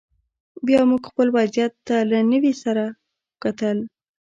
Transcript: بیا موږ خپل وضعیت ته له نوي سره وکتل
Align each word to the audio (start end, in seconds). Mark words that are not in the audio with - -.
بیا 0.65 0.81
موږ 0.89 1.01
خپل 1.09 1.27
وضعیت 1.37 1.73
ته 1.87 1.95
له 2.09 2.17
نوي 2.31 2.53
سره 2.63 2.83
وکتل 3.33 3.77